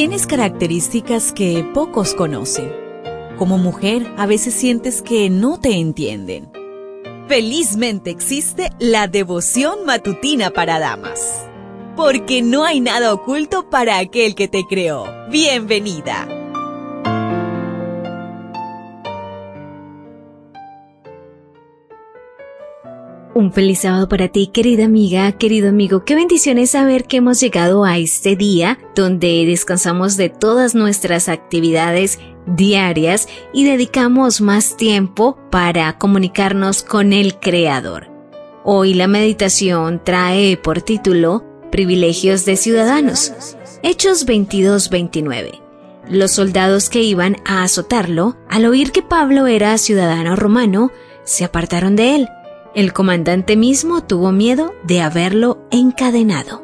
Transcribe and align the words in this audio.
Tienes 0.00 0.26
características 0.26 1.30
que 1.30 1.62
pocos 1.74 2.14
conocen. 2.14 2.72
Como 3.36 3.58
mujer, 3.58 4.10
a 4.16 4.24
veces 4.24 4.54
sientes 4.54 5.02
que 5.02 5.28
no 5.28 5.60
te 5.60 5.78
entienden. 5.78 6.50
Felizmente 7.28 8.08
existe 8.08 8.70
la 8.78 9.08
devoción 9.08 9.84
matutina 9.84 10.48
para 10.48 10.78
damas. 10.78 11.46
Porque 11.96 12.40
no 12.40 12.64
hay 12.64 12.80
nada 12.80 13.12
oculto 13.12 13.68
para 13.68 13.98
aquel 13.98 14.34
que 14.34 14.48
te 14.48 14.64
creó. 14.66 15.04
Bienvenida. 15.28 16.39
Un 23.40 23.54
feliz 23.54 23.78
sábado 23.78 24.06
para 24.06 24.28
ti, 24.28 24.48
querida 24.48 24.84
amiga, 24.84 25.32
querido 25.32 25.70
amigo. 25.70 26.04
Qué 26.04 26.14
bendición 26.14 26.58
es 26.58 26.72
saber 26.72 27.04
que 27.04 27.16
hemos 27.16 27.40
llegado 27.40 27.86
a 27.86 27.96
este 27.96 28.36
día 28.36 28.78
donde 28.94 29.46
descansamos 29.46 30.18
de 30.18 30.28
todas 30.28 30.74
nuestras 30.74 31.30
actividades 31.30 32.18
diarias 32.46 33.28
y 33.54 33.64
dedicamos 33.64 34.42
más 34.42 34.76
tiempo 34.76 35.38
para 35.50 35.96
comunicarnos 35.96 36.82
con 36.82 37.14
el 37.14 37.38
Creador. 37.38 38.08
Hoy 38.62 38.92
la 38.92 39.06
meditación 39.06 40.02
trae 40.04 40.58
por 40.58 40.82
título 40.82 41.42
Privilegios 41.72 42.44
de 42.44 42.56
Ciudadanos. 42.56 43.56
Hechos 43.82 44.26
22-29. 44.26 45.62
Los 46.10 46.32
soldados 46.32 46.90
que 46.90 47.00
iban 47.00 47.38
a 47.46 47.62
azotarlo, 47.62 48.36
al 48.50 48.66
oír 48.66 48.92
que 48.92 49.00
Pablo 49.00 49.46
era 49.46 49.78
ciudadano 49.78 50.36
romano, 50.36 50.90
se 51.24 51.44
apartaron 51.44 51.96
de 51.96 52.16
él 52.16 52.28
el 52.74 52.92
comandante 52.92 53.56
mismo 53.56 54.02
tuvo 54.02 54.32
miedo 54.32 54.74
de 54.84 55.00
haberlo 55.00 55.58
encadenado. 55.70 56.62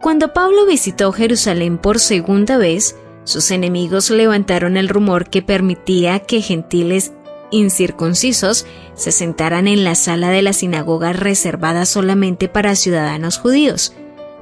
Cuando 0.00 0.32
Pablo 0.32 0.66
visitó 0.66 1.12
Jerusalén 1.12 1.76
por 1.76 1.98
segunda 1.98 2.56
vez, 2.56 2.96
sus 3.24 3.50
enemigos 3.50 4.10
levantaron 4.10 4.76
el 4.76 4.88
rumor 4.88 5.28
que 5.28 5.42
permitía 5.42 6.20
que 6.20 6.40
gentiles 6.40 7.12
incircuncisos 7.50 8.66
se 8.94 9.12
sentaran 9.12 9.66
en 9.68 9.84
la 9.84 9.94
sala 9.94 10.30
de 10.30 10.42
la 10.42 10.52
sinagoga 10.52 11.12
reservada 11.12 11.84
solamente 11.84 12.48
para 12.48 12.76
ciudadanos 12.76 13.38
judíos. 13.38 13.92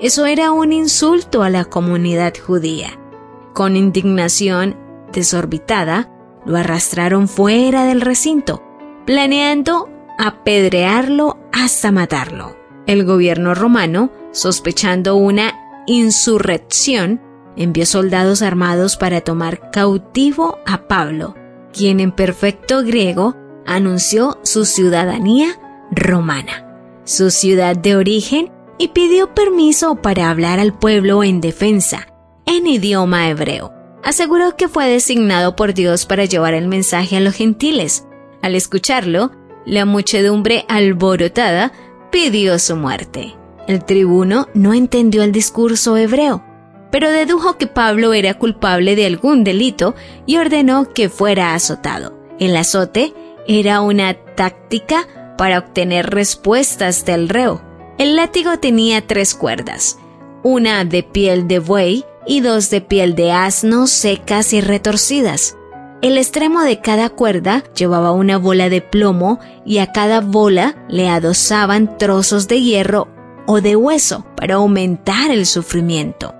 Eso 0.00 0.26
era 0.26 0.50
un 0.50 0.72
insulto 0.72 1.42
a 1.42 1.50
la 1.50 1.66
comunidad 1.66 2.34
judía. 2.44 2.98
Con 3.52 3.76
indignación 3.76 4.76
desorbitada, 5.12 6.10
lo 6.44 6.56
arrastraron 6.56 7.28
fuera 7.28 7.84
del 7.84 8.00
recinto 8.00 8.73
planeando 9.06 9.88
apedrearlo 10.18 11.38
hasta 11.52 11.92
matarlo. 11.92 12.56
El 12.86 13.04
gobierno 13.04 13.54
romano, 13.54 14.10
sospechando 14.32 15.16
una 15.16 15.54
insurrección, 15.86 17.20
envió 17.56 17.86
soldados 17.86 18.42
armados 18.42 18.96
para 18.96 19.20
tomar 19.20 19.70
cautivo 19.70 20.58
a 20.66 20.86
Pablo, 20.86 21.34
quien 21.72 22.00
en 22.00 22.12
perfecto 22.12 22.82
griego 22.82 23.36
anunció 23.66 24.38
su 24.42 24.64
ciudadanía 24.64 25.58
romana, 25.90 26.66
su 27.04 27.30
ciudad 27.30 27.76
de 27.76 27.96
origen 27.96 28.52
y 28.78 28.88
pidió 28.88 29.34
permiso 29.34 29.96
para 29.96 30.30
hablar 30.30 30.58
al 30.58 30.76
pueblo 30.76 31.22
en 31.22 31.40
defensa, 31.40 32.08
en 32.46 32.66
idioma 32.66 33.28
hebreo. 33.28 33.72
Aseguró 34.02 34.56
que 34.56 34.68
fue 34.68 34.86
designado 34.86 35.56
por 35.56 35.72
Dios 35.72 36.04
para 36.04 36.26
llevar 36.26 36.54
el 36.54 36.68
mensaje 36.68 37.16
a 37.16 37.20
los 37.20 37.34
gentiles, 37.34 38.06
al 38.44 38.54
escucharlo, 38.54 39.30
la 39.64 39.86
muchedumbre 39.86 40.66
alborotada 40.68 41.72
pidió 42.12 42.58
su 42.58 42.76
muerte. 42.76 43.34
El 43.66 43.82
tribuno 43.86 44.48
no 44.52 44.74
entendió 44.74 45.22
el 45.22 45.32
discurso 45.32 45.96
hebreo, 45.96 46.44
pero 46.90 47.10
dedujo 47.10 47.56
que 47.56 47.66
Pablo 47.66 48.12
era 48.12 48.34
culpable 48.34 48.96
de 48.96 49.06
algún 49.06 49.44
delito 49.44 49.94
y 50.26 50.36
ordenó 50.36 50.92
que 50.92 51.08
fuera 51.08 51.54
azotado. 51.54 52.18
El 52.38 52.54
azote 52.54 53.14
era 53.48 53.80
una 53.80 54.12
táctica 54.12 55.08
para 55.38 55.58
obtener 55.60 56.10
respuestas 56.10 57.06
del 57.06 57.30
reo. 57.30 57.62
El 57.96 58.14
látigo 58.14 58.58
tenía 58.58 59.06
tres 59.06 59.34
cuerdas, 59.34 59.98
una 60.42 60.84
de 60.84 61.02
piel 61.02 61.48
de 61.48 61.60
buey 61.60 62.04
y 62.26 62.40
dos 62.40 62.68
de 62.68 62.82
piel 62.82 63.14
de 63.14 63.32
asno 63.32 63.86
secas 63.86 64.52
y 64.52 64.60
retorcidas. 64.60 65.56
El 66.04 66.18
extremo 66.18 66.60
de 66.60 66.82
cada 66.82 67.08
cuerda 67.08 67.64
llevaba 67.74 68.12
una 68.12 68.36
bola 68.36 68.68
de 68.68 68.82
plomo 68.82 69.40
y 69.64 69.78
a 69.78 69.90
cada 69.90 70.20
bola 70.20 70.76
le 70.86 71.08
adosaban 71.08 71.96
trozos 71.96 72.46
de 72.46 72.60
hierro 72.60 73.08
o 73.46 73.62
de 73.62 73.74
hueso 73.74 74.26
para 74.36 74.56
aumentar 74.56 75.30
el 75.30 75.46
sufrimiento. 75.46 76.34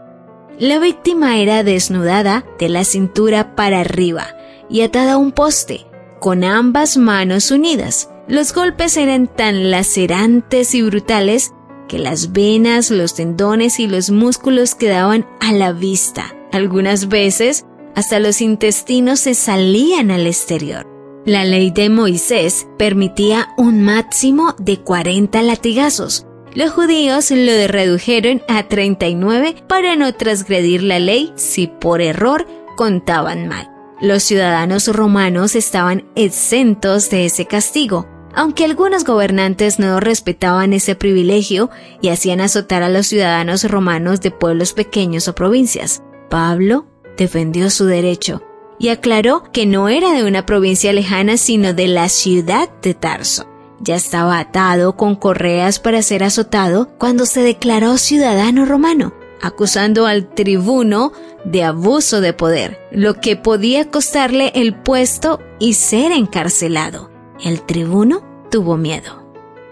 La 0.59 0.79
víctima 0.79 1.39
era 1.39 1.65
desnudada 1.65 2.45
de 2.59 2.69
la 2.69 2.85
cintura 2.85 3.57
para 3.57 3.81
arriba 3.81 4.37
y 4.69 4.83
atada 4.83 5.15
a 5.15 5.17
un 5.17 5.33
poste, 5.33 5.87
con 6.21 6.45
ambas 6.45 6.99
manos 6.99 7.51
unidas. 7.51 8.11
Los 8.29 8.53
golpes 8.53 8.99
eran 8.99 9.29
tan 9.29 9.71
lacerantes 9.71 10.75
y 10.75 10.83
brutales 10.83 11.55
que 11.89 11.99
las 11.99 12.33
venas, 12.33 12.91
los 12.91 13.15
tendones 13.15 13.81
y 13.81 13.87
los 13.87 14.11
músculos 14.11 14.75
quedaban 14.75 15.27
a 15.41 15.53
la 15.53 15.73
vista. 15.73 16.35
Algunas 16.53 17.09
veces 17.09 17.65
hasta 17.95 18.19
los 18.19 18.41
intestinos 18.41 19.21
se 19.21 19.35
salían 19.35 20.11
al 20.11 20.27
exterior. 20.27 20.87
La 21.25 21.45
ley 21.45 21.71
de 21.71 21.89
Moisés 21.89 22.67
permitía 22.79 23.49
un 23.57 23.83
máximo 23.83 24.55
de 24.59 24.81
40 24.81 25.41
latigazos. 25.43 26.27
Los 26.55 26.71
judíos 26.71 27.31
lo 27.31 27.67
redujeron 27.67 28.43
a 28.47 28.69
39 28.69 29.65
para 29.67 29.97
no 29.97 30.13
transgredir 30.15 30.83
la 30.83 30.99
ley 30.99 31.33
si 31.37 31.67
por 31.67 32.01
error 32.01 32.47
contaban 32.77 33.49
mal. 33.49 33.71
Los 34.01 34.23
ciudadanos 34.23 34.89
romanos 34.89 35.55
estaban 35.55 36.05
exentos 36.15 37.09
de 37.11 37.25
ese 37.25 37.47
castigo, 37.47 38.07
aunque 38.35 38.65
algunos 38.65 39.05
gobernantes 39.05 39.79
no 39.79 39.99
respetaban 40.01 40.75
ese 40.75 40.95
privilegio 40.95 41.71
y 42.03 42.09
hacían 42.09 42.41
azotar 42.41 42.83
a 42.83 42.89
los 42.89 43.07
ciudadanos 43.07 43.65
romanos 43.65 44.21
de 44.21 44.31
pueblos 44.31 44.75
pequeños 44.75 45.27
o 45.29 45.35
provincias. 45.35 46.03
Pablo 46.29 46.87
defendió 47.17 47.71
su 47.71 47.87
derecho 47.87 48.43
y 48.79 48.89
aclaró 48.89 49.45
que 49.53 49.67
no 49.67 49.89
era 49.89 50.13
de 50.13 50.25
una 50.25 50.47
provincia 50.47 50.93
lejana 50.93 51.37
sino 51.37 51.73
de 51.73 51.89
la 51.89 52.09
ciudad 52.09 52.69
de 52.83 52.95
Tarso. 52.95 53.47
Ya 53.81 53.97
estaba 53.97 54.39
atado 54.39 54.97
con 54.97 55.17
correas 55.17 55.79
para 55.79 56.03
ser 56.03 56.25
azotado 56.25 56.89
cuando 56.99 57.27
se 57.27 57.43
declaró 57.43 57.99
ciudadano 57.99 58.65
romano, 58.65 59.15
acusando 59.43 60.07
al 60.07 60.31
tribuno 60.31 61.13
de 61.45 61.65
abuso 61.65 62.21
de 62.21 62.33
poder, 62.33 62.79
lo 62.93 63.15
que 63.21 63.37
podía 63.37 63.91
costarle 63.91 64.53
el 64.55 64.75
puesto 64.75 65.41
y 65.59 65.75
ser 65.75 66.13
encarcelado. 66.13 67.11
El 67.43 67.63
tribuno 67.63 68.23
tuvo 68.51 68.77
miedo. 68.77 69.23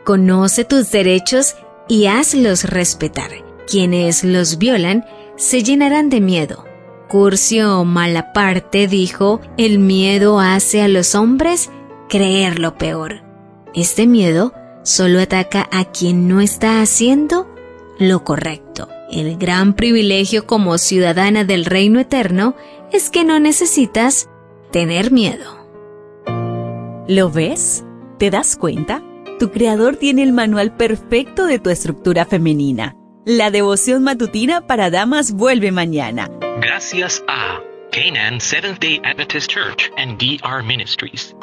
Conoce 0.05 0.65
tus 0.65 0.91
derechos 0.91 1.55
y 1.89 2.07
hazlos 2.07 2.65
respetar. 2.65 3.31
Quienes 3.67 4.25
los 4.25 4.59
violan 4.59 5.07
se 5.37 5.63
llenarán 5.63 6.11
de 6.11 6.21
miedo 6.21 6.65
Curcio 7.13 7.85
Malaparte 7.85 8.89
dijo, 8.89 9.43
el 9.59 9.79
miedo 9.79 10.41
hace 10.41 10.81
a 10.81 10.89
los 10.89 11.15
hombres 11.15 11.71
creer 12.09 12.59
lo 12.59 12.79
peor. 12.79 13.23
Este 13.75 14.07
miedo 14.07 14.55
solo 14.83 15.21
ataca 15.21 15.69
a 15.71 15.85
quien 15.85 16.27
no 16.27 16.41
está 16.41 16.81
haciendo 16.81 17.55
lo 17.99 18.25
correcto. 18.25 18.89
El 19.11 19.37
gran 19.37 19.75
privilegio 19.75 20.47
como 20.47 20.79
ciudadana 20.79 21.45
del 21.45 21.67
reino 21.67 22.01
eterno 22.01 22.55
es 22.93 23.11
que 23.11 23.25
no 23.25 23.39
necesitas 23.39 24.31
tener 24.71 25.13
miedo. 25.13 25.69
¿Lo 27.09 27.31
ves? 27.31 27.85
¿Te 28.19 28.31
das 28.31 28.57
cuenta? 28.57 29.03
Tu 29.39 29.51
creador 29.51 29.97
tiene 29.97 30.23
el 30.23 30.33
manual 30.33 30.79
perfecto 30.79 31.45
de 31.45 31.59
tu 31.59 31.69
estructura 31.69 32.25
femenina. 32.25 32.97
La 33.27 33.51
devoción 33.51 34.03
matutina 34.03 34.67
para 34.67 34.89
damas 34.89 35.33
vuelve 35.33 35.73
mañana 35.73 36.31
Gracias 36.63 37.21
a 37.27 37.61
Canaan 37.91 38.39
Seventh 38.39 38.79
Day 38.79 39.01
Adventist 39.03 39.51
Church 39.51 39.91
and 39.97 40.17
DR 40.17 40.63
Ministries. 40.63 41.35